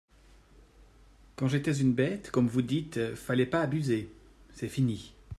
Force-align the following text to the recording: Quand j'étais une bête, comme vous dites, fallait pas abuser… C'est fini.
Quand 1.35 1.47
j'étais 1.47 1.77
une 1.79 1.93
bête, 1.93 2.31
comme 2.31 2.47
vous 2.47 2.63
dites, 2.63 3.13
fallait 3.13 3.45
pas 3.45 3.61
abuser… 3.61 4.09
C'est 4.51 4.67
fini. 4.67 5.13